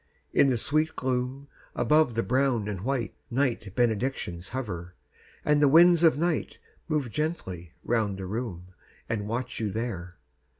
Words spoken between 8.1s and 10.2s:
the room, and watch you there.